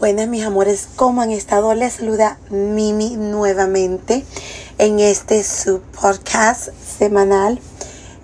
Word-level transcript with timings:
Buenas 0.00 0.28
mis 0.28 0.42
amores, 0.46 0.88
¿cómo 0.96 1.20
han 1.20 1.30
estado? 1.30 1.74
Les 1.74 1.92
saluda 1.92 2.38
Mimi 2.48 3.16
nuevamente 3.18 4.24
en 4.78 4.98
este 4.98 5.44
su 5.44 5.82
podcast 5.82 6.70
semanal. 6.72 7.60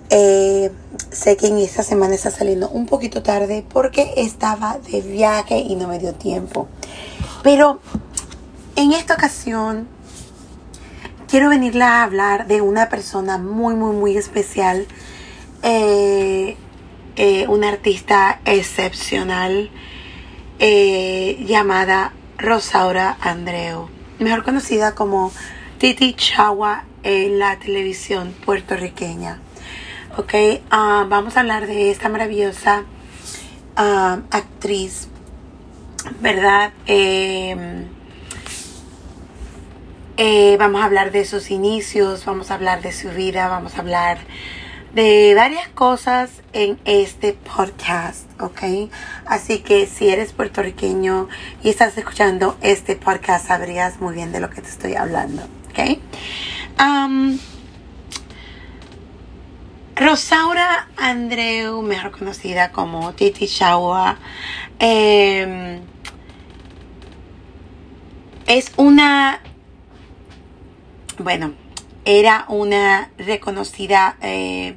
Eh, 0.09 0.71
sé 1.11 1.37
que 1.37 1.45
en 1.45 1.59
esta 1.59 1.83
semana 1.83 2.15
está 2.15 2.31
saliendo 2.31 2.67
un 2.69 2.87
poquito 2.87 3.21
tarde 3.21 3.63
porque 3.71 4.11
estaba 4.17 4.79
de 4.91 5.01
viaje 5.01 5.59
y 5.59 5.75
no 5.75 5.87
me 5.87 5.99
dio 5.99 6.15
tiempo. 6.15 6.67
Pero 7.43 7.79
en 8.75 8.93
esta 8.93 9.13
ocasión 9.13 9.87
quiero 11.27 11.49
venirle 11.49 11.83
a 11.83 12.01
hablar 12.01 12.47
de 12.47 12.61
una 12.61 12.89
persona 12.89 13.37
muy, 13.37 13.75
muy, 13.75 13.95
muy 13.95 14.17
especial. 14.17 14.87
Eh, 15.61 16.57
eh, 17.17 17.45
una 17.47 17.69
artista 17.69 18.41
excepcional 18.45 19.69
eh, 20.59 21.43
llamada 21.45 22.13
Rosaura 22.37 23.17
Andreu, 23.21 23.89
mejor 24.19 24.43
conocida 24.43 24.95
como 24.95 25.31
Titi 25.77 26.13
Chagua 26.13 26.83
en 27.03 27.39
la 27.39 27.57
televisión 27.59 28.33
puertorriqueña. 28.45 29.39
Ok, 30.17 30.33
ah, 30.71 31.05
vamos 31.07 31.37
a 31.37 31.41
hablar 31.41 31.67
de 31.67 31.91
esta 31.91 32.09
maravillosa 32.09 32.85
ah, 33.75 34.19
actriz, 34.31 35.09
¿verdad? 36.21 36.73
Em, 36.87 37.85
eh, 40.17 40.57
vamos 40.57 40.81
a 40.81 40.85
hablar 40.85 41.11
de 41.11 41.23
sus 41.25 41.51
inicios, 41.51 42.25
vamos 42.25 42.49
a 42.49 42.55
hablar 42.55 42.81
de 42.81 42.91
su 42.91 43.09
vida, 43.09 43.47
vamos 43.47 43.75
a 43.75 43.81
hablar 43.81 44.17
de 44.97 45.35
varias 45.35 45.67
cosas 45.69 46.31
en 46.53 46.79
este 46.83 47.33
podcast, 47.33 48.25
¿ok? 48.41 48.89
Así 49.27 49.59
que 49.59 49.85
si 49.85 50.09
eres 50.09 50.33
puertorriqueño 50.33 51.27
y 51.61 51.69
estás 51.69 51.95
escuchando 51.99 52.57
este 52.61 52.95
podcast, 52.95 53.45
sabrías 53.45 54.01
muy 54.01 54.15
bien 54.15 54.31
de 54.31 54.39
lo 54.39 54.49
que 54.49 54.59
te 54.59 54.69
estoy 54.69 54.95
hablando, 54.95 55.43
¿ok? 55.69 55.99
Rosaura 59.95 60.87
Andreu, 60.97 61.83
mejor 61.83 62.09
conocida 62.09 62.71
como 62.71 63.13
Titi 63.13 63.45
Shawa, 63.45 64.17
em, 64.79 65.79
es 68.47 68.71
una, 68.77 69.41
bueno, 71.19 71.53
era 72.03 72.45
una 72.47 73.11
reconocida 73.19 74.17
eh, 74.21 74.75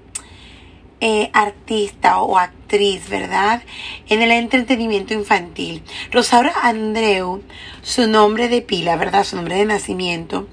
eh, 1.01 1.31
artista 1.33 2.21
o 2.23 2.37
actriz, 2.37 3.09
¿verdad? 3.09 3.63
En 4.09 4.23
el 4.23 4.31
entretenimiento 4.31 5.15
infantil. 5.15 5.83
Rosaura 6.11 6.53
Andreu, 6.63 7.43
su 7.83 8.07
nombre 8.07 8.49
de 8.49 8.63
pila, 8.63 8.97
¿verdad? 8.97 9.25
Su 9.25 9.37
nombre 9.37 9.57
de 9.57 9.65
nacimiento. 9.65 10.47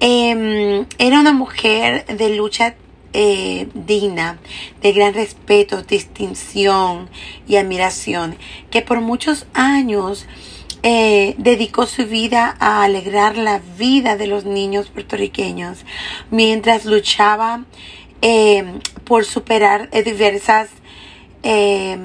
Em, 0.00 0.86
era 0.98 1.20
una 1.20 1.32
mujer 1.32 2.06
de 2.06 2.36
lucha 2.36 2.76
eh, 3.12 3.68
digna, 3.74 4.38
de 4.80 4.92
gran 4.92 5.14
respeto, 5.14 5.82
distinción 5.82 7.08
y 7.46 7.56
admiración, 7.56 8.36
que 8.70 8.82
por 8.82 9.00
muchos 9.00 9.46
años 9.54 10.26
eh, 10.82 11.34
dedicó 11.38 11.86
su 11.86 12.06
vida 12.06 12.56
a 12.60 12.84
alegrar 12.84 13.36
la 13.36 13.60
vida 13.76 14.16
de 14.16 14.28
los 14.28 14.44
niños 14.44 14.90
puertorriqueños 14.90 15.84
mientras 16.30 16.84
luchaba 16.84 17.64
eh, 18.22 18.64
por 19.08 19.24
superar 19.24 19.88
eh, 19.90 20.04
diversas 20.04 20.68
eh, 21.42 21.98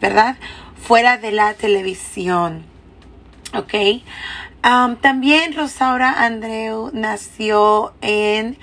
¿verdad? 0.00 0.36
Fuera 0.80 1.18
de 1.18 1.32
la 1.32 1.52
televisión. 1.54 2.64
¿Ok? 3.54 3.74
También 5.00 5.54
Rosaura 5.54 6.24
Andreu 6.24 6.90
nació 6.92 7.94
en 8.00 8.58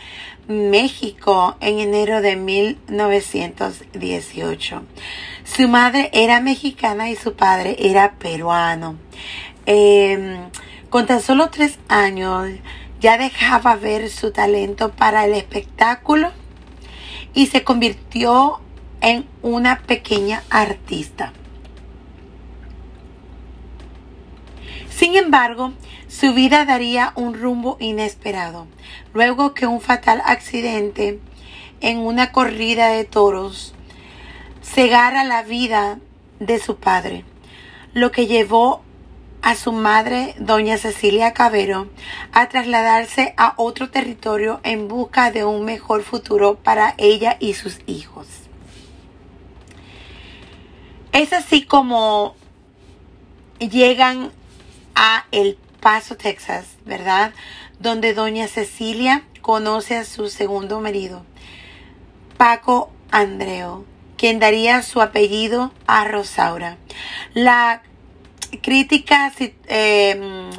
México 0.47 1.57
en 1.59 1.79
enero 1.79 2.21
de 2.21 2.35
1918. 2.35 4.83
Su 5.43 5.67
madre 5.67 6.11
era 6.13 6.39
mexicana 6.39 7.09
y 7.09 7.15
su 7.15 7.33
padre 7.33 7.75
era 7.79 8.11
peruano. 8.13 8.97
Em, 9.65 10.51
con 10.89 11.07
tan 11.07 11.21
solo 11.21 11.49
tres 11.49 11.79
años, 11.87 12.49
ya 12.99 13.17
dejaba 13.17 13.75
ver 13.75 14.09
su 14.09 14.31
talento 14.31 14.91
para 14.91 15.25
el 15.25 15.33
espectáculo 15.33 16.31
y 17.33 17.47
se 17.47 17.63
convirtió 17.63 18.59
en 19.01 19.27
una 19.41 19.79
pequeña 19.79 20.43
artista. 20.49 21.33
Sin 24.89 25.17
embargo, 25.17 25.73
su 26.07 26.33
vida 26.33 26.63
daría 26.63 27.11
un 27.15 27.33
rumbo 27.33 27.75
inesperado, 27.81 28.67
luego 29.13 29.53
que 29.53 29.67
un 29.67 29.81
fatal 29.81 30.21
accidente 30.25 31.19
en 31.81 31.97
una 31.97 32.31
corrida 32.31 32.87
de 32.87 33.03
toros 33.03 33.75
cegara 34.63 35.25
la 35.25 35.43
vida 35.43 35.99
de 36.39 36.59
su 36.59 36.77
padre, 36.77 37.25
lo 37.93 38.11
que 38.11 38.27
llevó 38.27 38.84
a 39.45 39.53
su 39.53 39.71
madre, 39.71 40.33
doña 40.39 40.79
Cecilia 40.79 41.31
Cabero, 41.31 41.87
a 42.33 42.49
trasladarse 42.49 43.35
a 43.37 43.53
otro 43.57 43.91
territorio 43.91 44.59
en 44.63 44.87
busca 44.87 45.29
de 45.29 45.45
un 45.45 45.65
mejor 45.65 46.01
futuro 46.01 46.55
para 46.55 46.95
ella 46.97 47.37
y 47.39 47.53
sus 47.53 47.79
hijos. 47.85 48.25
Es 51.11 51.31
así 51.31 51.63
como 51.63 52.35
llegan 53.59 54.31
a 54.95 55.27
El 55.31 55.59
Paso, 55.79 56.17
Texas, 56.17 56.65
¿verdad? 56.83 57.31
Donde 57.79 58.15
doña 58.15 58.47
Cecilia 58.47 59.25
conoce 59.41 59.95
a 59.95 60.05
su 60.05 60.29
segundo 60.29 60.81
marido, 60.81 61.23
Paco 62.37 62.91
Andreo, 63.11 63.85
quien 64.17 64.39
daría 64.39 64.81
su 64.81 65.01
apellido 65.01 65.71
a 65.85 66.03
Rosaura. 66.05 66.77
La 67.35 67.83
crítica, 68.61 69.31
eh, 69.67 70.49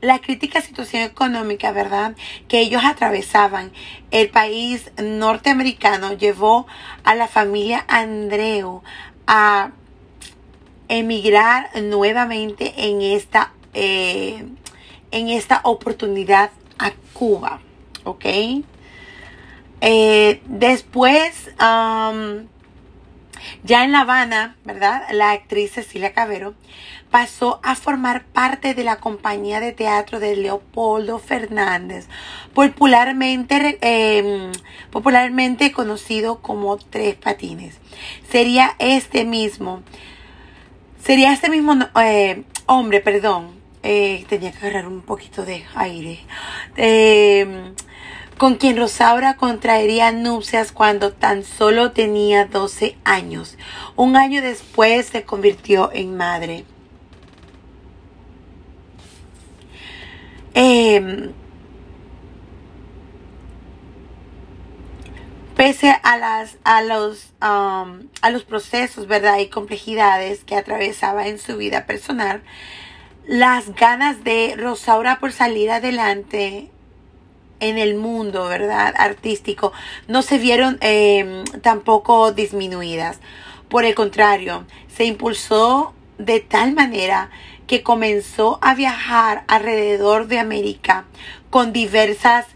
la 0.00 0.20
crítica 0.20 0.60
situación 0.60 1.02
económica, 1.02 1.72
¿verdad? 1.72 2.14
Que 2.48 2.60
ellos 2.60 2.82
atravesaban. 2.84 3.72
El 4.10 4.30
país 4.30 4.90
norteamericano 5.02 6.12
llevó 6.12 6.66
a 7.04 7.14
la 7.14 7.28
familia 7.28 7.84
Andreu 7.88 8.82
a 9.26 9.70
emigrar 10.88 11.70
nuevamente 11.82 12.74
en 12.76 13.02
esta, 13.02 13.52
eh, 13.74 14.46
en 15.10 15.28
esta 15.28 15.60
oportunidad 15.64 16.50
a 16.78 16.92
Cuba, 17.12 17.60
¿ok? 18.04 18.24
Eh, 19.80 20.40
después, 20.46 21.50
ya 23.64 23.84
en 23.84 23.92
La 23.92 24.00
Habana, 24.00 24.56
¿verdad? 24.64 25.02
La 25.12 25.30
actriz 25.30 25.72
Cecilia 25.72 26.12
Cabero 26.12 26.54
pasó 27.10 27.60
a 27.62 27.74
formar 27.74 28.24
parte 28.24 28.74
de 28.74 28.84
la 28.84 28.96
compañía 28.96 29.60
de 29.60 29.72
teatro 29.72 30.20
de 30.20 30.36
Leopoldo 30.36 31.18
Fernández, 31.18 32.08
popularmente, 32.54 33.78
em, 33.80 34.52
popularmente 34.90 35.72
conocido 35.72 36.40
como 36.42 36.76
Tres 36.76 37.14
Patines. 37.14 37.78
Sería 38.30 38.74
este 38.78 39.24
mismo, 39.24 39.82
sería 41.02 41.32
este 41.32 41.48
mismo 41.48 41.74
eh, 42.02 42.44
hombre, 42.66 43.00
perdón, 43.00 43.50
eh, 43.82 44.24
tenía 44.28 44.52
que 44.52 44.58
agarrar 44.58 44.88
un 44.88 45.02
poquito 45.02 45.44
de 45.44 45.64
aire. 45.74 46.18
Eh, 46.76 47.72
con 48.38 48.56
quien 48.56 48.76
Rosaura 48.76 49.36
contraería 49.36 50.12
nupcias 50.12 50.72
cuando 50.72 51.12
tan 51.12 51.42
solo 51.42 51.92
tenía 51.92 52.44
12 52.46 52.96
años. 53.04 53.56
Un 53.96 54.16
año 54.16 54.42
después 54.42 55.06
se 55.06 55.24
convirtió 55.24 55.90
en 55.92 56.16
madre. 56.16 56.64
Em, 60.52 61.32
pese 65.54 65.96
a, 66.02 66.16
las, 66.18 66.58
a, 66.64 66.82
los, 66.82 67.32
um, 67.42 68.08
a 68.22 68.30
los 68.30 68.44
procesos 68.44 69.06
¿verdad? 69.06 69.38
y 69.38 69.48
complejidades 69.48 70.44
que 70.44 70.56
atravesaba 70.56 71.28
en 71.28 71.38
su 71.38 71.56
vida 71.56 71.86
personal, 71.86 72.42
las 73.26 73.74
ganas 73.74 74.24
de 74.24 74.54
Rosaura 74.56 75.18
por 75.18 75.32
salir 75.32 75.70
adelante 75.70 76.70
en 77.60 77.78
el 77.78 77.96
mundo, 77.96 78.46
¿verdad? 78.46 78.94
Artístico, 78.96 79.72
no 80.08 80.22
se 80.22 80.38
vieron 80.38 80.78
em, 80.80 81.44
tampoco 81.62 82.32
disminuidas. 82.32 83.18
Por 83.68 83.84
el 83.84 83.94
contrario, 83.94 84.64
se 84.94 85.04
impulsó 85.04 85.92
de 86.18 86.40
tal 86.40 86.72
manera 86.72 87.30
que 87.66 87.82
comenzó 87.82 88.58
a 88.62 88.74
viajar 88.74 89.44
alrededor 89.48 90.28
de 90.28 90.38
América 90.38 91.04
con 91.50 91.72
diversas 91.72 92.46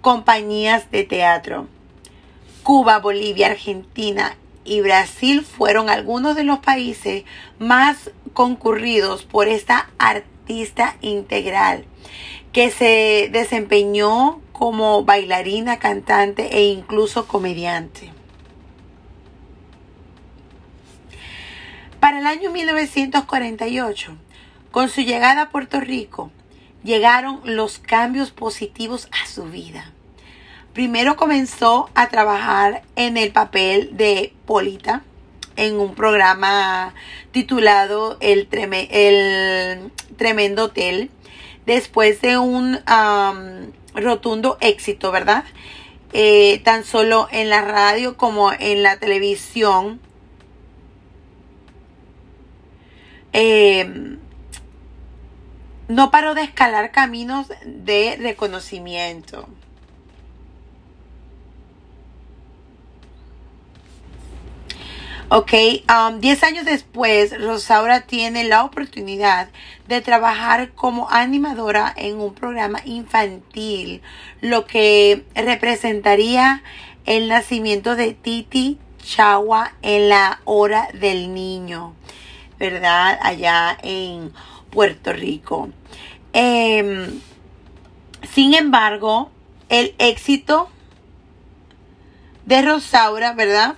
compañías 0.00 0.90
de 0.90 1.04
teatro. 1.04 1.66
Cuba, 2.62 2.98
Bolivia, 2.98 3.48
Argentina 3.48 4.36
y 4.64 4.82
Brasil 4.82 5.42
fueron 5.42 5.88
algunos 5.88 6.36
de 6.36 6.44
los 6.44 6.58
países 6.58 7.24
más 7.58 8.10
concurridos 8.34 9.24
por 9.24 9.48
esta 9.48 9.90
artista 9.98 10.96
integral 11.00 11.84
que 12.52 12.70
se 12.70 13.28
desempeñó 13.32 14.40
como 14.52 15.04
bailarina, 15.04 15.78
cantante 15.78 16.56
e 16.58 16.64
incluso 16.64 17.26
comediante. 17.26 18.12
Para 22.00 22.18
el 22.18 22.26
año 22.26 22.50
1948, 22.50 24.16
con 24.70 24.88
su 24.88 25.02
llegada 25.02 25.42
a 25.42 25.50
Puerto 25.50 25.80
Rico, 25.80 26.30
llegaron 26.82 27.40
los 27.44 27.78
cambios 27.78 28.30
positivos 28.30 29.08
a 29.12 29.26
su 29.26 29.44
vida. 29.44 29.92
Primero 30.72 31.16
comenzó 31.16 31.90
a 31.94 32.08
trabajar 32.08 32.82
en 32.96 33.16
el 33.16 33.32
papel 33.32 33.96
de 33.96 34.32
Polita 34.46 35.02
en 35.56 35.78
un 35.78 35.94
programa 35.94 36.94
titulado 37.32 38.16
El, 38.20 38.48
Tremendo 40.16 40.64
Hotel, 40.64 41.10
después 41.66 42.20
de 42.20 42.38
un 42.38 42.78
rotundo 43.94 44.58
éxito, 44.60 45.10
¿verdad? 45.12 45.44
Eh, 46.12 46.60
tan 46.64 46.84
solo 46.84 47.28
en 47.30 47.50
la 47.50 47.62
radio 47.62 48.16
como 48.16 48.52
en 48.52 48.82
la 48.82 48.98
televisión. 48.98 50.00
Eh, 53.32 54.18
no 55.88 56.10
paró 56.10 56.34
de 56.34 56.42
escalar 56.42 56.90
caminos 56.90 57.48
de 57.64 58.16
reconocimiento. 58.20 59.48
Ok, 65.32 65.52
10 65.52 65.84
um, 65.88 66.44
años 66.44 66.64
después, 66.64 67.40
Rosaura 67.40 68.00
tiene 68.00 68.42
la 68.42 68.64
oportunidad 68.64 69.48
de 69.86 70.00
trabajar 70.00 70.72
como 70.72 71.08
animadora 71.08 71.94
en 71.96 72.18
un 72.18 72.34
programa 72.34 72.80
infantil, 72.84 74.02
lo 74.40 74.66
que 74.66 75.24
representaría 75.36 76.64
el 77.06 77.28
nacimiento 77.28 77.94
de 77.94 78.12
Titi 78.12 78.78
Chagua 79.04 79.72
en 79.82 80.08
la 80.08 80.40
hora 80.46 80.88
del 80.94 81.32
niño, 81.32 81.94
¿verdad? 82.58 83.16
Allá 83.22 83.78
en 83.84 84.32
Puerto 84.70 85.12
Rico. 85.12 85.68
Em, 86.32 87.20
sin 88.34 88.54
embargo, 88.54 89.30
el 89.68 89.94
éxito 89.98 90.68
de 92.46 92.62
Rosaura, 92.62 93.32
¿verdad? 93.32 93.76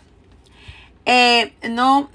Eh, 1.04 1.52
no, 1.68 2.08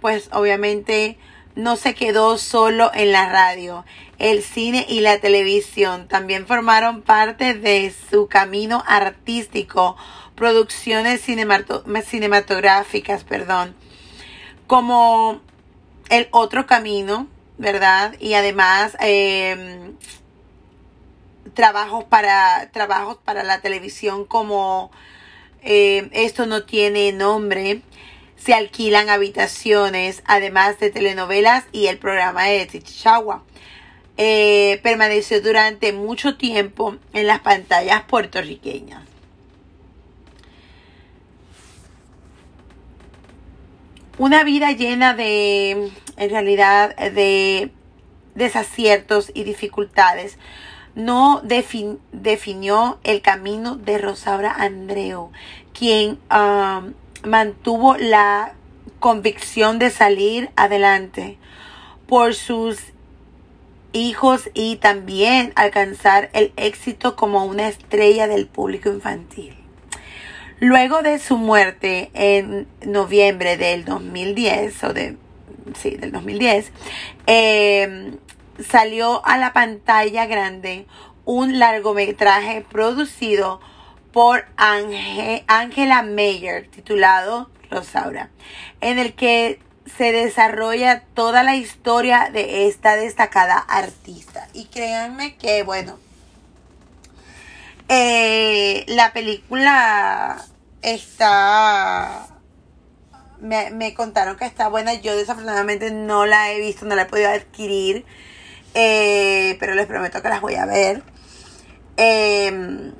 pues 0.00 0.28
obviamente 0.32 1.18
no 1.54 1.76
se 1.76 1.94
quedó 1.94 2.38
solo 2.38 2.90
en 2.94 3.12
la 3.12 3.28
radio. 3.28 3.84
El 4.18 4.42
cine 4.42 4.86
y 4.88 5.00
la 5.00 5.20
televisión 5.20 6.08
también 6.08 6.46
formaron 6.46 7.02
parte 7.02 7.54
de 7.54 7.92
su 8.10 8.28
camino 8.28 8.82
artístico, 8.86 9.96
producciones 10.34 11.20
cinematográficas, 11.20 13.24
perdón, 13.24 13.74
como 14.66 15.40
El 16.10 16.28
otro 16.32 16.66
camino, 16.66 17.28
¿verdad? 17.56 18.14
Y 18.20 18.34
además 18.34 18.96
em, 19.00 19.94
trabajos 21.54 22.04
para 22.04 22.70
trabajos 22.72 23.18
para 23.24 23.42
la 23.42 23.60
televisión 23.60 24.24
como 24.24 24.90
em, 25.62 26.10
esto 26.12 26.46
no 26.46 26.64
tiene 26.64 27.12
nombre 27.12 27.82
se 28.44 28.52
alquilan 28.52 29.08
habitaciones, 29.08 30.22
además 30.26 30.78
de 30.78 30.90
telenovelas 30.90 31.64
y 31.72 31.86
el 31.86 31.96
programa 31.96 32.44
de 32.44 32.66
Tichagua. 32.66 33.42
Eh, 34.18 34.80
permaneció 34.82 35.40
durante 35.40 35.92
mucho 35.92 36.36
tiempo 36.36 36.96
en 37.14 37.26
las 37.26 37.40
pantallas 37.40 38.02
puertorriqueñas. 38.02 39.02
Una 44.18 44.44
vida 44.44 44.72
llena 44.72 45.14
de, 45.14 45.90
en 46.16 46.30
realidad, 46.30 46.94
de 46.96 47.70
desaciertos 48.34 49.32
y 49.34 49.44
dificultades 49.44 50.38
no 50.94 51.40
definió 51.42 53.00
el 53.02 53.22
camino 53.22 53.74
de 53.74 53.98
Rosaura 53.98 54.52
Andreu, 54.52 55.32
quien 55.72 56.20
um, 56.30 56.92
mantuvo 57.24 57.96
la 57.96 58.54
convicción 59.00 59.78
de 59.78 59.90
salir 59.90 60.50
adelante 60.56 61.38
por 62.06 62.34
sus 62.34 62.78
hijos 63.92 64.50
y 64.54 64.76
también 64.76 65.52
alcanzar 65.56 66.30
el 66.32 66.52
éxito 66.56 67.16
como 67.16 67.44
una 67.44 67.68
estrella 67.68 68.26
del 68.26 68.46
público 68.46 68.90
infantil. 68.90 69.56
Luego 70.60 71.02
de 71.02 71.18
su 71.18 71.36
muerte 71.36 72.10
en 72.14 72.66
noviembre 72.84 73.56
del 73.56 73.84
2010, 73.84 74.84
o 74.84 74.92
de, 74.92 75.16
sí, 75.78 75.90
del 75.90 76.12
2010, 76.12 76.72
em, 77.26 78.16
salió 78.68 79.24
a 79.26 79.36
la 79.36 79.52
pantalla 79.52 80.26
grande 80.26 80.86
un 81.24 81.58
largometraje 81.58 82.64
producido 82.70 83.60
por 84.14 84.46
Angela 84.56 86.02
Mayer 86.04 86.68
titulado 86.68 87.50
Rosaura, 87.68 88.30
en 88.80 89.00
el 89.00 89.14
que 89.14 89.58
se 89.98 90.12
desarrolla 90.12 91.02
toda 91.14 91.42
la 91.42 91.56
historia 91.56 92.30
de 92.32 92.68
esta 92.68 92.94
destacada 92.94 93.58
artista. 93.58 94.46
Y 94.54 94.66
créanme 94.66 95.36
que, 95.36 95.64
bueno, 95.64 95.98
eh, 97.88 98.84
la 98.86 99.12
película 99.12 100.44
está... 100.80 102.28
Me, 103.40 103.94
contaron 103.94 104.36
que 104.36 104.46
está 104.46 104.68
buena. 104.68 104.94
Yo 104.94 105.16
desafortunadamente 105.16 105.90
no 105.90 106.24
la 106.24 106.52
he 106.52 106.60
visto, 106.60 106.86
no 106.86 106.94
la 106.94 107.02
he 107.02 107.06
podido 107.06 107.30
adquirir. 107.30 108.06
Eh, 108.74 109.56
pero 109.58 109.74
les 109.74 109.86
prometo 109.86 110.22
que 110.22 110.28
las 110.28 110.40
voy 110.40 110.54
a 110.54 110.66
ver. 110.66 111.02
Eh, 111.96 112.92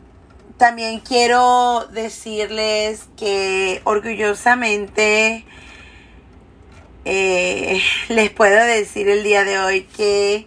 también 0.57 1.01
quiero 1.01 1.87
decirles 1.93 3.09
que 3.17 3.81
orgullosamente 3.85 5.45
eh, 7.05 7.83
les 8.09 8.31
puedo 8.31 8.65
decir 8.65 9.09
el 9.09 9.25
día 9.25 9.45
de 9.45 9.59
hoy 9.59 9.83
que 9.83 10.47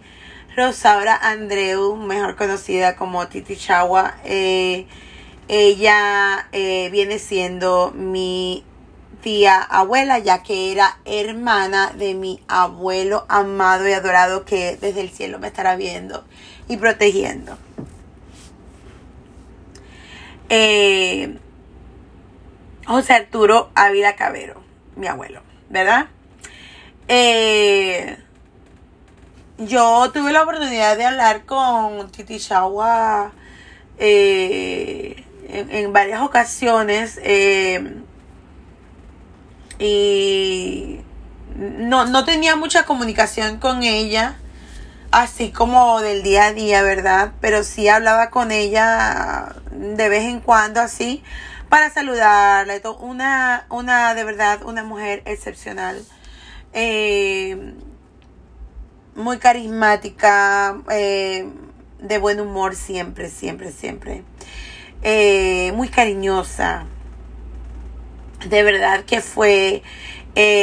Rosaura 0.56 1.14
Andreu, 1.14 1.96
mejor 1.96 2.36
conocida 2.36 2.96
como 2.96 3.28
Titi 3.28 3.56
Chagua, 3.56 4.16
eh, 4.24 4.86
ella 5.46 6.48
eh, 6.52 6.88
viene 6.90 7.18
siendo 7.18 7.92
mi 7.94 8.64
tía 9.22 9.62
abuela, 9.62 10.18
ya 10.18 10.42
que 10.42 10.72
era 10.72 10.98
hermana 11.04 11.92
de 11.96 12.14
mi 12.14 12.40
abuelo 12.48 13.24
amado 13.28 13.88
y 13.88 13.92
adorado 13.92 14.44
que 14.44 14.76
desde 14.80 15.02
el 15.02 15.10
cielo 15.10 15.38
me 15.38 15.48
estará 15.48 15.76
viendo 15.76 16.24
y 16.68 16.76
protegiendo 16.76 17.56
eh, 20.48 21.38
José 22.86 23.14
Arturo 23.14 23.70
Ávila 23.74 24.16
Cabero, 24.16 24.62
mi 24.96 25.06
abuelo, 25.06 25.42
¿verdad? 25.68 26.06
Eh, 27.08 28.16
yo 29.58 30.10
tuve 30.12 30.32
la 30.32 30.42
oportunidad 30.42 30.96
de 30.96 31.04
hablar 31.04 31.44
con 31.44 32.10
Titi 32.10 32.38
Shawa 32.38 33.32
eh, 33.98 35.24
en, 35.48 35.92
varias 35.92 36.22
ocasiones 36.22 37.18
eh, 37.22 38.02
y 39.78 41.00
no, 41.56 42.06
no 42.06 42.24
tenía 42.24 42.56
mucha 42.56 42.84
comunicación 42.84 43.58
con 43.58 43.82
ella 43.82 44.36
así 45.10 45.50
como 45.50 46.00
del 46.00 46.22
día 46.22 46.46
a 46.46 46.52
día, 46.52 46.82
¿verdad? 46.82 47.32
Pero 47.40 47.64
sí 47.64 47.88
hablaba 47.88 48.30
con 48.30 48.52
ella 48.52 49.56
de 49.70 50.08
vez 50.08 50.24
en 50.24 50.40
cuando 50.40 50.80
así 50.80 51.22
para 51.68 51.90
saludarla. 51.90 52.80
Una, 53.00 53.66
una 53.70 54.14
de 54.14 54.24
verdad, 54.24 54.62
una 54.64 54.84
mujer 54.84 55.22
excepcional. 55.26 56.04
Eh, 56.72 57.74
muy 59.14 59.38
carismática, 59.38 60.80
eh, 60.90 61.48
de 61.98 62.18
buen 62.18 62.40
humor 62.40 62.76
siempre, 62.76 63.30
siempre, 63.30 63.72
siempre. 63.72 64.22
Eh, 65.02 65.72
muy 65.74 65.88
cariñosa. 65.88 66.86
De 68.48 68.62
verdad 68.62 69.04
que 69.04 69.20
fue 69.20 69.82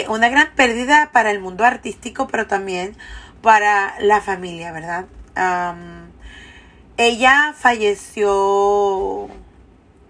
una 0.08 0.30
gran 0.30 0.56
pérdida 0.56 1.10
para 1.12 1.32
el 1.32 1.42
mundo 1.42 1.66
artístico, 1.66 2.28
pero 2.28 2.48
también 2.48 2.96
para 3.46 3.96
la 4.00 4.20
familia, 4.22 4.74
¿verdad? 4.74 5.06
ella 6.98 7.54
falleció 7.56 9.30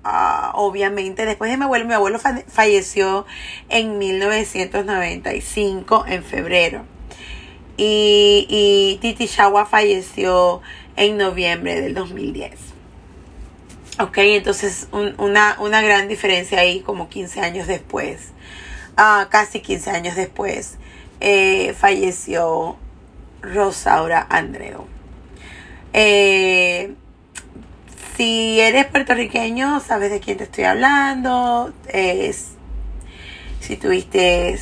ah, 0.06 0.54
obviamente, 0.56 1.25
después 1.25 1.51
de 1.51 1.58
mi 1.58 1.65
abuelo, 1.65 1.86
mi 1.86 1.96
abuelo 1.96 2.18
falleció 2.48 3.25
en 3.68 3.98
1995, 3.98 6.06
en 6.08 6.24
febrero. 6.24 6.86
Y, 7.75 8.48
y 8.50 9.00
Titi 9.01 9.25
Shawa 9.25 9.65
falleció 9.65 10.62
en 10.96 11.18
noviembre 11.18 11.82
del 11.82 11.94
2010. 11.94 12.54
Ok, 14.00 14.20
entonces 14.20 14.88
una, 15.18 15.58
una, 15.60 15.82
gran 15.82 16.08
diferencia 16.08 16.60
ahí 16.60 16.80
como 16.80 17.10
15 17.10 17.42
años 17.42 17.68
después, 17.68 18.30
ah, 18.96 19.27
casi 19.30 19.60
15 19.60 19.89
años 19.89 20.15
después, 20.15 20.77
eh, 21.20 21.75
falleció 21.77 22.77
Rosaura 23.54 24.25
Andreu. 24.30 24.88
Eh, 25.94 26.94
si 28.18 28.60
eres 28.60 28.86
puertorriqueño, 28.86 29.80
sabes 29.80 30.12
de 30.12 30.20
quién 30.20 30.38
te 30.38 30.46
estoy 30.46 30.64
hablando. 30.64 31.74
Es, 31.88 32.52
si 33.60 33.78
tuviste 33.78 34.58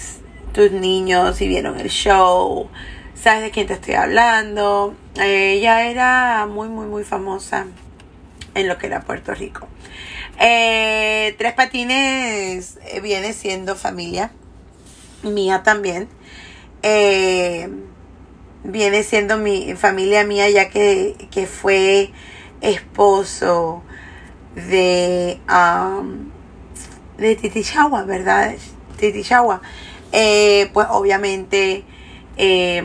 tus 0.53 0.71
niños 0.71 1.41
y 1.41 1.47
vieron 1.47 1.79
el 1.79 1.89
show, 1.89 2.69
sabes 3.15 3.43
de 3.43 3.51
quién 3.51 3.67
te 3.67 3.73
estoy 3.73 3.95
hablando. 3.95 4.95
ella 5.19 5.89
era 5.89 6.45
muy, 6.45 6.69
muy, 6.69 6.87
muy 6.87 7.03
famosa 7.03 7.65
en 8.55 8.67
lo 8.67 8.77
que 8.77 8.87
era 8.87 9.01
Puerto 9.01 9.33
Rico. 9.33 9.67
Eh, 10.39 11.35
Tres 11.37 11.53
Patines 11.53 12.79
eh, 12.85 12.99
viene 13.01 13.33
siendo 13.33 13.75
familia 13.75 14.31
mía 15.23 15.63
también. 15.63 16.07
Eh, 16.81 17.69
viene 18.63 19.03
siendo 19.03 19.37
mi 19.37 19.75
familia 19.75 20.23
mía 20.23 20.49
ya 20.49 20.69
que, 20.69 21.47
fue 21.47 22.11
esposo 22.61 23.83
de, 24.55 25.39
um, 25.49 26.29
de 27.17 27.35
Titi 27.35 27.63
¿verdad? 28.05 28.55
Titi 28.97 29.23
Eh, 30.11 30.69
pues 30.73 30.87
obviamente 30.89 31.83
eh, 32.37 32.83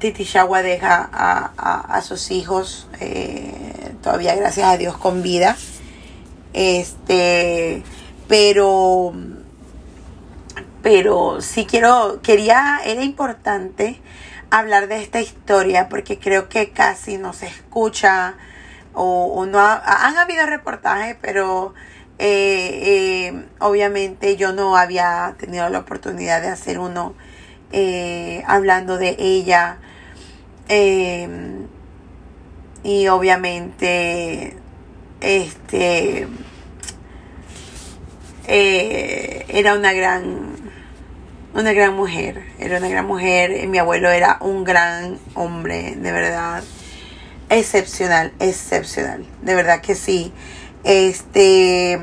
Titi 0.00 0.24
deja 0.62 1.08
a, 1.12 2.00
sus 2.02 2.30
hijos 2.30 2.88
eh, 3.00 3.94
todavía 4.02 4.34
gracias 4.34 4.66
a 4.66 4.76
Dios 4.76 4.96
con 4.96 5.22
vida. 5.22 5.56
Este, 6.52 7.82
pero 8.28 9.12
pero 10.84 11.40
sí 11.40 11.64
quiero, 11.64 12.20
quería, 12.22 12.78
era 12.84 13.02
importante 13.02 14.02
hablar 14.50 14.88
de 14.88 15.02
esta 15.02 15.20
historia 15.20 15.88
porque 15.88 16.18
creo 16.18 16.48
que 16.48 16.70
casi 16.70 17.18
no 17.18 17.32
se 17.32 17.46
escucha 17.46 18.36
o, 18.94 19.44
no 19.46 19.58
han 19.58 20.16
habido 20.16 20.46
reportajes, 20.46 21.16
pero 21.20 21.74
eh, 22.18 23.32
eh, 23.32 23.44
obviamente 23.58 24.36
yo 24.36 24.52
no 24.52 24.76
había 24.76 25.34
tenido 25.38 25.68
la 25.68 25.80
oportunidad 25.80 26.40
de 26.42 26.48
hacer 26.48 26.78
uno 26.78 27.14
eh, 27.72 28.44
hablando 28.46 28.98
de 28.98 29.16
ella 29.18 29.78
y 32.84 33.08
obviamente 33.08 34.56
este 35.20 36.28
era 38.46 39.74
una 39.74 39.92
gran 39.92 40.53
una 41.54 41.72
gran 41.72 41.94
mujer, 41.94 42.42
era 42.58 42.78
una 42.78 42.88
gran 42.88 43.06
mujer. 43.06 43.66
Mi 43.68 43.78
abuelo 43.78 44.10
era 44.10 44.38
un 44.40 44.64
gran 44.64 45.18
hombre, 45.34 45.94
de 45.96 46.12
verdad. 46.12 46.62
Excepcional, 47.48 48.32
excepcional, 48.40 49.24
de 49.42 49.54
verdad 49.54 49.80
que 49.80 49.94
sí. 49.94 50.32
Este, 50.82 51.98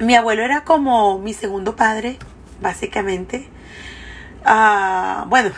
mi 0.00 0.14
abuelo 0.14 0.42
era 0.42 0.64
como 0.64 1.18
mi 1.18 1.34
segundo 1.34 1.76
padre, 1.76 2.18
básicamente. 2.60 3.48
Ah, 4.44 5.26
bueno, 5.28 5.50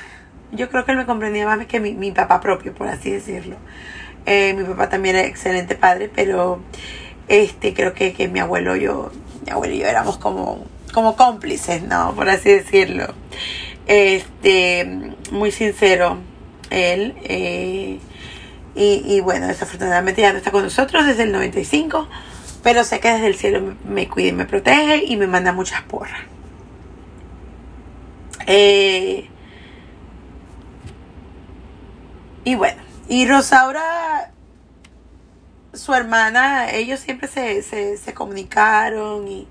yo 0.51 0.69
creo 0.69 0.85
que 0.85 0.93
él 0.93 0.99
me 0.99 1.07
comprendía 1.07 1.47
más 1.47 1.65
que 1.67 1.81
mi, 1.81 2.13
papá 2.13 2.41
propio, 2.41 2.75
por 2.75 2.89
así 2.89 3.11
decirlo. 3.11 3.57
Eh, 4.27 4.55
mi 4.55 4.65
papá 4.65 4.89
también 4.89 5.17
era 5.17 5.27
excelente 5.27 5.75
padre, 5.75 6.11
pero 6.15 6.61
este 7.29 7.73
creo 7.73 7.95
que, 7.95 8.13
que 8.13 8.29
mi 8.29 8.41
abuelo 8.41 8.77
yo, 8.77 9.11
mi 9.47 9.53
abuelo 9.53 9.75
y 9.75 9.79
yo 9.79 9.87
éramos 9.87 10.19
como 10.19 10.67
como 10.93 11.17
cómplices, 11.17 11.83
¿no? 11.83 12.15
Por 12.15 12.29
así 12.29 12.51
decirlo. 12.51 13.15
Este, 13.87 15.15
muy 15.31 15.51
sincero 15.51 16.19
él. 16.73 17.15
Eh, 17.23 17.99
y, 18.75 19.21
bueno, 19.21 19.49
desafortunadamente 19.49 20.23
ya 20.23 20.33
no 20.33 20.39
está 20.39 20.51
con 20.51 20.63
nosotros 20.63 21.05
desde 21.05 21.25
el 21.25 21.33
95, 21.33 22.09
pero 22.63 22.85
sé 22.85 23.01
que 23.01 23.13
desde 23.13 23.27
el 23.27 23.35
cielo 23.35 23.77
me, 23.85 24.09
cuida 24.09 24.29
y 24.29 24.33
me 24.33 24.47
protege 24.47 25.05
y 25.05 25.17
me 25.17 25.27
manda 25.27 25.53
muchas 25.53 25.83
porras. 25.83 26.23
Eh, 28.47 29.29
y 32.45 32.55
bueno, 32.55 32.83
y 33.09 33.27
Rosaura, 33.27 34.33
su 35.75 35.93
hermana, 35.93 36.71
ellos 36.71 37.01
siempre 37.01 37.29
se, 37.29 37.63
se, 37.63 37.99
se 37.99 38.15
comunicaron 38.15 39.29
y 39.29 39.47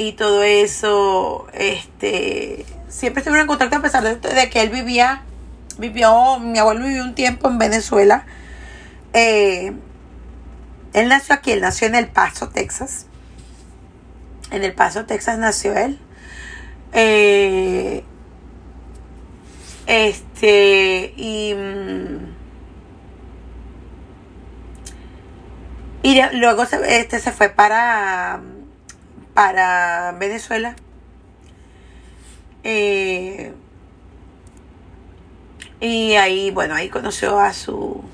y 0.00 0.12
todo 0.12 0.42
eso, 0.42 1.46
este, 1.52 2.64
siempre 2.88 3.20
estuvieron 3.20 3.42
en 3.42 3.46
contacto 3.46 3.76
a 3.76 3.82
pesar 3.82 4.02
de, 4.02 4.48
que 4.48 4.62
él 4.62 4.70
vivía, 4.70 5.24
vivió, 5.76 6.38
mi 6.38 6.58
abuelo 6.58 6.86
vivió 6.86 7.02
un 7.04 7.14
tiempo 7.14 7.48
en 7.48 7.58
Venezuela. 7.58 8.24
Eh, 9.12 9.74
él 10.94 11.08
nació 11.10 11.34
aquí, 11.34 11.52
él 11.52 11.60
nació 11.60 11.86
en 11.86 11.96
El 11.96 12.08
Paso, 12.08 12.48
Texas. 12.48 13.04
En 14.50 14.64
El 14.64 14.72
Paso, 14.72 15.04
Texas 15.04 15.38
nació 15.38 15.76
él. 15.76 15.98
Eh, 16.94 18.02
este, 19.84 21.12
y, 21.14 21.52
mm, 21.54 22.36
y 26.04 26.22
luego 26.38 26.62
este 26.62 27.20
se 27.20 27.32
fue 27.32 27.50
para 27.50 28.40
para 29.40 30.12
Venezuela. 30.18 30.76
Eh, 32.62 33.54
y 35.80 36.12
ahí, 36.16 36.50
bueno, 36.50 36.74
ahí 36.74 36.90
conoció 36.90 37.40
a 37.40 37.54
su 37.54 38.04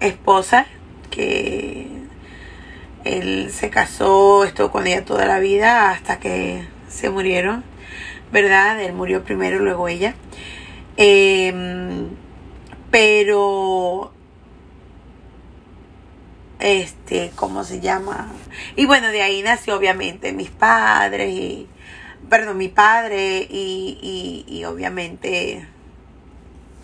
esposa, 0.00 0.64
que 1.10 1.88
él 3.04 3.50
se 3.52 3.68
casó, 3.68 4.44
estuvo 4.44 4.70
con 4.70 4.86
ella 4.86 5.04
toda 5.04 5.26
la 5.26 5.38
vida 5.38 5.90
hasta 5.90 6.18
que 6.18 6.66
se 6.88 7.10
murieron, 7.10 7.62
¿verdad? 8.32 8.80
Él 8.80 8.94
murió 8.94 9.24
primero, 9.24 9.58
luego 9.58 9.86
ella. 9.86 10.14
Em, 10.96 12.08
pero 12.90 14.14
este, 16.60 17.32
¿cómo 17.34 17.64
se 17.64 17.80
llama? 17.80 18.32
Y 18.76 18.86
bueno, 18.86 19.08
de 19.08 19.22
ahí 19.22 19.42
nació 19.42 19.76
obviamente 19.76 20.32
mis 20.32 20.50
padres 20.50 21.30
y, 21.30 21.68
perdón, 22.28 22.58
mi 22.58 22.68
padre 22.68 23.46
y, 23.48 24.44
y, 24.46 24.64
obviamente 24.64 25.66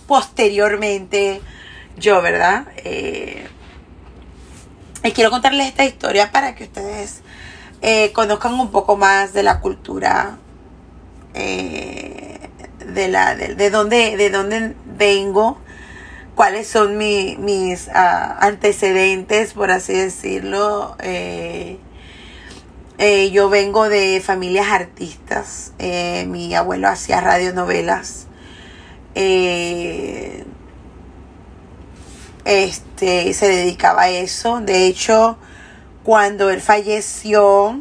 posteriormente 0.06 1.40
yo, 1.96 2.20
¿verdad? 2.20 2.66
Eh, 2.76 3.46
y 5.02 5.12
quiero 5.12 5.30
contarles 5.30 5.68
esta 5.68 5.84
historia 5.84 6.30
para 6.30 6.54
que 6.54 6.64
ustedes 6.64 7.22
eh, 7.80 8.12
conozcan 8.12 8.54
un 8.54 8.70
poco 8.70 8.96
más 8.96 9.32
de 9.32 9.42
la 9.42 9.60
cultura, 9.60 10.38
eh, 11.34 12.38
de, 12.86 13.08
la, 13.08 13.34
de, 13.34 13.54
de, 13.54 13.70
dónde, 13.70 14.16
de 14.16 14.30
dónde 14.30 14.74
vengo 14.84 15.58
cuáles 16.34 16.66
son 16.66 16.98
mis 16.98 17.88
ah, 17.94 18.38
antecedentes, 18.40 19.52
por 19.54 19.70
así 19.70 19.92
decirlo. 19.94 20.96
Eh, 21.00 21.78
eh, 22.98 23.30
yo 23.30 23.48
vengo 23.48 23.88
de 23.88 24.20
familias 24.24 24.68
artistas. 24.68 25.72
Eh, 25.78 26.26
mi 26.28 26.54
abuelo 26.54 26.88
hacía 26.88 27.20
radionovelas. 27.20 28.26
este 32.44 33.32
se 33.34 33.48
dedicaba 33.48 34.02
a 34.02 34.10
eso. 34.10 34.60
De 34.60 34.86
hecho, 34.86 35.38
cuando 36.02 36.50
él 36.50 36.60
falleció, 36.60 37.80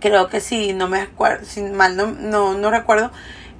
creo 0.00 0.28
que 0.28 0.40
sí, 0.40 0.72
no 0.72 0.88
me 0.88 1.00
acuerdo, 1.00 1.44
si 1.46 1.62
mal 1.62 1.96
no, 1.96 2.06
no, 2.08 2.54
no 2.54 2.70
recuerdo, 2.70 3.12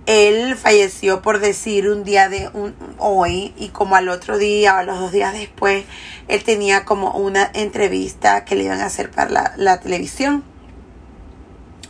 él 0.06 0.56
falleció 0.56 1.22
por 1.22 1.38
decir 1.38 1.88
un 1.88 2.04
día 2.04 2.28
de 2.28 2.48
un, 2.52 2.74
hoy 2.98 3.54
y 3.56 3.68
como 3.68 3.96
al 3.96 4.08
otro 4.08 4.38
día 4.38 4.74
o 4.74 4.78
a 4.78 4.82
los 4.82 4.98
dos 4.98 5.12
días 5.12 5.32
después 5.32 5.84
él 6.28 6.42
tenía 6.42 6.84
como 6.84 7.12
una 7.12 7.50
entrevista 7.54 8.44
que 8.44 8.56
le 8.56 8.64
iban 8.64 8.80
a 8.80 8.86
hacer 8.86 9.10
para 9.10 9.52
la, 9.56 9.80
televisión 9.80 10.42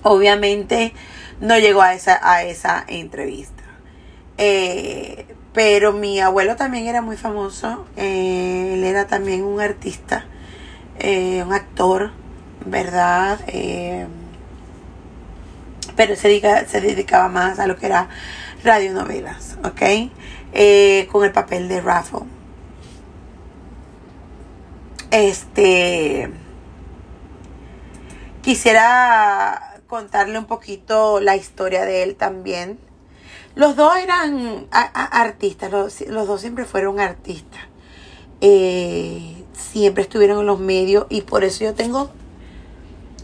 obviamente 0.02 0.92
no 1.40 1.58
llegó 1.58 1.82
a 1.82 1.94
esa, 1.94 2.20
a 2.22 2.42
esa 2.42 2.84
entrevista 2.86 3.62
eh, 4.38 5.26
pero 5.52 5.92
mi 5.92 6.20
abuelo 6.20 6.56
también 6.56 6.86
era 6.86 7.00
muy 7.00 7.16
famoso 7.16 7.86
eh, 7.96 8.74
él 8.74 8.84
era 8.84 9.06
también 9.06 9.42
un 9.42 9.60
artista 9.60 10.26
eh, 10.98 11.42
un 11.44 11.52
actor, 11.52 12.12
¿verdad? 12.64 13.40
Pero 15.96 16.16
se, 16.16 16.28
dedica, 16.28 16.66
se 16.66 16.80
dedicaba 16.80 17.28
más 17.28 17.58
a 17.58 17.66
lo 17.66 17.76
que 17.76 17.86
era 17.86 18.08
radionovelas, 18.64 19.58
¿ok? 19.64 20.10
Eh, 20.52 21.08
con 21.10 21.24
el 21.24 21.32
papel 21.32 21.68
de 21.68 21.80
Raffle. 21.80 22.20
Este. 25.10 26.30
Quisiera 28.42 29.80
contarle 29.86 30.38
un 30.38 30.46
poquito 30.46 31.20
la 31.20 31.36
historia 31.36 31.84
de 31.84 32.02
él 32.02 32.16
también. 32.16 32.78
Los 33.54 33.76
dos 33.76 33.94
eran 33.96 34.66
artistas, 34.70 35.70
los, 35.70 35.98
dos 36.08 36.40
siempre 36.40 36.64
fueron 36.64 36.98
artistas. 36.98 37.60
Eh, 38.40 39.44
siempre 39.52 40.02
estuvieron 40.02 40.40
en 40.40 40.46
los 40.46 40.58
medios 40.58 41.06
y 41.10 41.20
por 41.20 41.44
eso 41.44 41.64
yo 41.64 41.74
tengo 41.74 42.10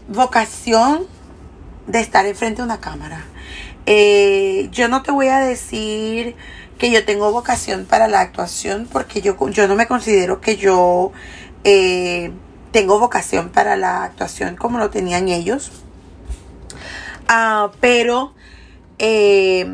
vocación 0.07 1.07
de 1.89 1.99
estar 1.99 2.25
enfrente 2.25 2.61
de 2.61 2.65
una 2.65 2.79
cámara. 2.79 3.25
Eh, 3.85 4.69
yo 4.71 4.87
no 4.87 5.01
te 5.01 5.11
voy 5.11 5.27
a 5.27 5.39
decir 5.39 6.35
que 6.77 6.91
yo 6.91 7.03
tengo 7.03 7.31
vocación 7.31 7.85
para 7.85 8.07
la 8.07 8.21
actuación 8.21 8.87
porque 8.89 9.21
yo, 9.21 9.35
yo 9.49 9.67
no 9.67 9.75
me 9.75 9.87
considero 9.87 10.39
que 10.39 10.55
yo 10.55 11.11
eh, 11.63 12.31
tengo 12.71 12.99
vocación 12.99 13.49
para 13.49 13.75
la 13.75 14.03
actuación 14.03 14.55
como 14.55 14.77
lo 14.77 14.91
tenían 14.91 15.27
ellos. 15.27 15.71
Ah, 17.27 17.71
pero, 17.79 18.33
eh, 18.99 19.67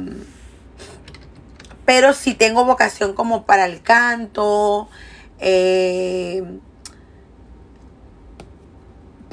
pero 1.83 2.13
sí 2.13 2.33
tengo 2.33 2.63
vocación 2.63 3.13
como 3.13 3.45
para 3.45 3.65
el 3.65 3.81
canto, 3.81 4.89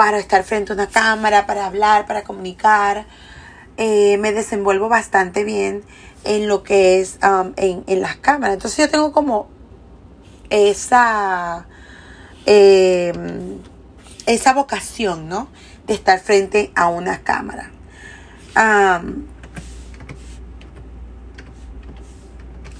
para 0.02 0.18
estar 0.18 0.42
frente 0.42 0.72
a 0.72 0.74
una 0.74 0.88
cámara, 0.88 1.46
para 1.46 1.64
hablar, 1.64 2.08
para 2.08 2.24
comunicar. 2.24 3.06
Eh, 3.76 4.18
me 4.18 4.32
desenvuelvo 4.32 4.88
bastante 4.88 5.44
bien 5.44 5.84
en 6.24 6.48
lo 6.48 6.64
que 6.64 6.98
es 7.00 7.20
um, 7.22 7.52
en, 7.54 8.00
las 8.00 8.16
cámaras. 8.16 8.54
Entonces 8.54 8.78
yo 8.78 8.90
tengo 8.90 9.12
como 9.12 9.48
esa, 10.50 11.68
em, 12.46 13.60
esa 14.26 14.52
vocación, 14.54 15.28
¿no? 15.28 15.46
De 15.86 15.94
estar 15.94 16.18
frente 16.18 16.72
a 16.74 16.88
una 16.88 17.20
cámara. 17.20 17.70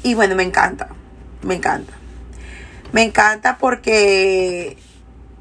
Y 0.02 0.14
bueno, 0.14 0.34
me 0.34 0.42
encanta, 0.42 0.88
me 1.42 1.54
encanta. 1.54 1.92
Me 2.90 3.04
encanta 3.04 3.58
porque 3.58 4.76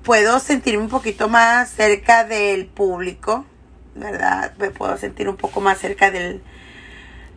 puedo 0.03 0.39
sentirme 0.39 0.83
un 0.83 0.89
poquito 0.89 1.29
más 1.29 1.69
cerca 1.69 2.23
del 2.23 2.65
público, 2.65 3.45
¿verdad? 3.95 4.53
Me 4.57 4.71
puedo 4.71 4.97
sentir 4.97 5.29
un 5.29 5.37
poco 5.37 5.61
más 5.61 5.77
cerca 5.79 6.11
del, 6.11 6.41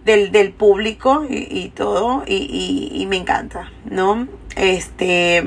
del, 0.04 0.52
público 0.52 1.26
y, 1.28 1.70
todo, 1.70 2.24
y, 2.26 3.06
me 3.08 3.16
encanta, 3.16 3.70
¿no? 3.84 4.28
Este. 4.56 5.42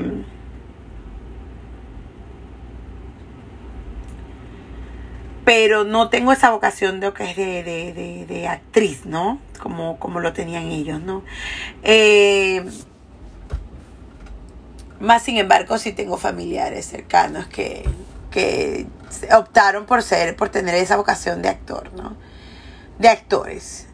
Pero 5.44 5.84
no 5.84 6.10
tengo 6.10 6.32
esa 6.32 6.50
vocación 6.50 7.00
de, 7.00 7.10
de, 7.10 7.62
de, 7.64 8.26
de 8.26 8.48
actriz, 8.48 9.06
¿no? 9.06 9.40
Como, 9.58 9.98
como 9.98 10.20
lo 10.20 10.34
tenían 10.34 10.64
ellos, 10.64 11.00
¿no? 11.00 11.22
Eh, 11.82 12.64
más 15.00 15.22
sin 15.22 15.36
embargo, 15.36 15.78
sí 15.78 15.92
tengo 15.92 16.16
familiares 16.16 16.86
cercanos 16.86 17.46
que, 17.46 17.88
optaron 19.36 19.86
por 19.86 20.02
ser, 20.02 20.36
por 20.36 20.48
tener 20.48 20.74
esa 20.74 20.96
vocación 20.96 21.42
de 21.42 21.48
actor, 21.48 21.92
¿no? 21.94 22.16
De 22.98 23.08
actores. 23.08 23.86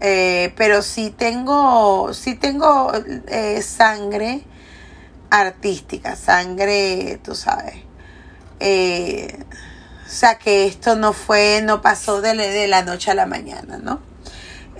Eh, 0.00 0.52
pero 0.56 0.82
sí 0.82 1.10
tengo, 1.10 2.12
sí 2.12 2.34
tengo 2.34 2.92
eh, 3.28 3.62
sangre 3.62 4.42
artística, 5.30 6.16
sangre, 6.16 7.20
tú 7.22 7.34
sabes. 7.34 7.76
Eh, 8.58 9.44
o 10.04 10.08
sea 10.08 10.38
que 10.38 10.66
esto 10.66 10.96
no 10.96 11.12
fue, 11.12 11.60
no 11.62 11.82
pasó 11.82 12.20
de, 12.20 12.34
de 12.34 12.66
la 12.66 12.82
noche 12.82 13.10
a 13.10 13.14
la 13.14 13.26
mañana, 13.26 13.78
¿no? 13.78 14.00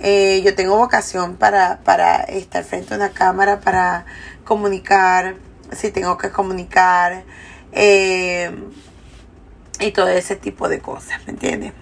yo 0.03 0.53
tengo 0.53 0.75
vocación 0.75 1.37
para, 1.37 1.79
para 1.79 2.17
estar 2.23 2.65
frente 2.65 2.93
a 2.93 2.97
una 2.97 3.11
cámara, 3.11 3.61
para 3.61 4.05
comunicar, 4.43 5.35
si 5.71 5.91
tengo 5.91 6.17
que 6.17 6.31
comunicar 6.31 7.23
eh, 7.71 8.51
y 9.79 9.91
todo 9.91 10.09
ese 10.09 10.35
tipo 10.35 10.69
de 10.69 10.79
cosas, 10.79 11.25
¿me 11.25 11.33
entiendes? 11.33 11.73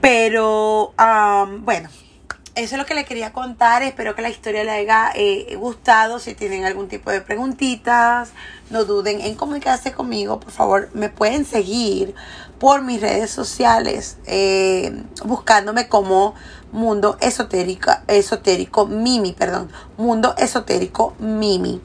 Pero, 0.00 0.94
bueno, 1.60 1.90
eso 2.54 2.74
es 2.74 2.78
lo 2.78 2.86
que 2.86 2.94
le 2.94 3.04
quería 3.04 3.32
contar. 3.32 3.82
Espero 3.82 4.14
que 4.14 4.22
la 4.22 4.30
historia 4.30 4.64
le 4.64 4.70
haya 4.70 5.12
eh, 5.14 5.54
gustado. 5.56 6.18
Si 6.18 6.34
tienen 6.34 6.64
algún 6.64 6.88
tipo 6.88 7.10
de 7.10 7.20
preguntitas, 7.20 8.30
no 8.70 8.84
duden 8.84 9.20
en 9.20 9.34
comunicarse 9.34 9.92
conmigo. 9.92 10.40
Por 10.40 10.52
favor, 10.52 10.90
me 10.94 11.10
pueden 11.10 11.44
seguir 11.44 12.14
por 12.58 12.82
mis 12.82 13.00
redes 13.00 13.30
sociales, 13.30 14.18
eh, 14.26 15.04
buscándome 15.24 15.88
como 15.88 16.34
Mundo 16.72 17.16
Esotérico, 17.20 17.90
Esotérico 18.06 18.86
Mimi, 18.86 19.32
perdón, 19.32 19.70
Mundo 19.96 20.34
Esotérico 20.38 21.14
Mimi, 21.18 21.80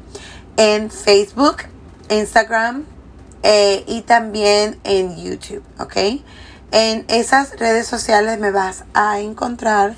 en 0.57 0.91
Facebook, 0.91 1.63
Instagram 2.09 2.85
eh, 3.43 3.83
y 3.87 4.01
también 4.01 4.79
en 4.83 5.15
YouTube, 5.15 5.63
¿ok? 5.79 6.21
En 6.71 7.05
esas 7.07 7.57
redes 7.59 7.87
sociales 7.87 8.39
me 8.39 8.51
vas 8.51 8.85
a 8.93 9.19
encontrar 9.19 9.95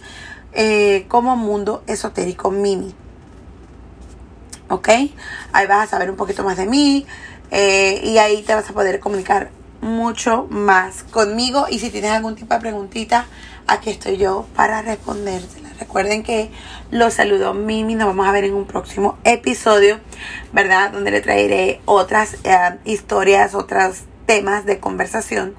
eh, 0.54 1.06
como 1.08 1.36
Mundo 1.36 1.84
Esotérico 1.88 2.52
Mimi. 2.52 2.93
¿Ok? 4.69 4.89
Ahí 5.54 5.65
vas 5.65 5.88
a 5.88 5.91
saber 5.91 6.12
un 6.12 6.17
poquito 6.17 6.43
más 6.43 6.58
de 6.58 6.65
mí 6.65 7.06
y 7.50 8.17
ahí 8.17 8.43
te 8.43 8.54
vas 8.54 8.69
a 8.69 8.73
poder 8.73 9.00
comunicar 9.00 9.50
mucho 9.82 10.47
más 10.50 11.04
conmigo. 11.04 11.67
Y 11.69 11.80
si 11.80 11.89
tienes 11.89 12.12
algún 12.12 12.36
tipo 12.36 12.54
de 12.54 12.60
preguntita, 12.60 13.26
aquí 13.67 13.89
estoy 13.89 14.17
yo 14.17 14.45
para 14.56 14.82
respondérsela. 14.82 15.69
Recuerden 15.80 16.23
que 16.23 16.49
los 16.91 17.13
saludo 17.13 17.53
Mimi. 17.53 17.95
Nos 17.95 18.08
vamos 18.08 18.27
a 18.27 18.32
ver 18.32 18.45
en 18.45 18.53
un 18.53 18.65
próximo 18.65 19.17
episodio, 19.23 19.99
¿verdad? 20.53 20.91
Donde 20.91 21.12
le 21.12 21.21
traeré 21.21 21.82
otras 21.86 22.38
eh, 22.43 22.77
historias, 22.86 23.53
otros 23.53 24.03
temas 24.25 24.65
de 24.65 24.80
conversación. 24.80 25.56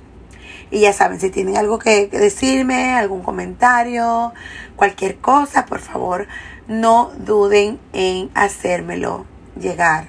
Y 0.71 0.81
ya 0.81 0.93
saben, 0.93 1.19
si 1.21 1.31
tienen 1.31 1.57
algo 1.57 1.79
que 1.79 2.09
decirme, 2.09 2.95
algún 2.95 3.23
comentario, 3.23 4.33
cualquier 4.77 5.17
cosa, 5.17 5.65
por 5.65 5.81
favor, 5.81 6.27
no 6.67 7.11
duden 7.17 7.79
en 7.93 8.31
hacérmelo 8.35 9.25
llegar. 9.59 10.09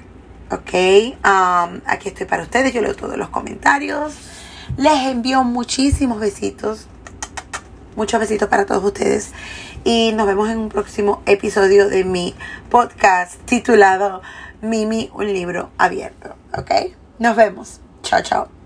Ok, 0.51 0.73
um, 1.23 1.79
aquí 1.85 2.09
estoy 2.09 2.25
para 2.25 2.43
ustedes, 2.43 2.73
yo 2.73 2.81
leo 2.81 2.95
todos 2.95 3.17
los 3.17 3.29
comentarios. 3.29 4.15
Les 4.77 5.07
envío 5.07 5.43
muchísimos 5.43 6.19
besitos, 6.19 6.87
muchos 7.99 8.17
besitos 8.17 8.47
para 8.47 8.65
todos 8.65 8.81
ustedes. 8.83 9.33
Y 9.83 10.13
nos 10.13 10.25
vemos 10.25 10.49
en 10.49 10.57
un 10.57 10.69
próximo 10.69 11.21
episodio 11.25 11.89
de 11.89 12.05
mi 12.05 12.33
podcast 12.69 13.33
titulado 13.43 14.21
Mimi, 14.61 15.11
un 15.13 15.27
libro 15.27 15.69
abierto. 15.77 16.33
Ok, 16.57 16.71
nos 17.19 17.35
vemos. 17.35 17.81
Chao, 18.01 18.21
chao. 18.21 18.58